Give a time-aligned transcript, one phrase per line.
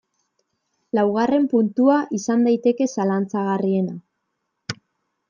[0.99, 3.95] Laugarren puntua izan daiteke zalantzagarriena.